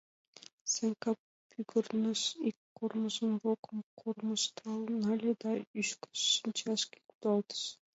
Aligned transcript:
Санька 0.71 1.11
пӱгырныш, 1.49 2.21
ик 2.49 2.57
кормыж 2.77 3.15
рокым 3.43 3.77
кормыжтал 3.99 4.81
нале 5.01 5.31
да 5.41 5.51
ӱшкыж 5.79 6.19
шинчашке 6.35 6.97
кудалтыш. 7.09 7.63